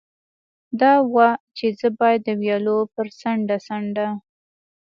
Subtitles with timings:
[0.81, 4.07] دا وه، چې زه باید د ویالو پر څنډه څنډه.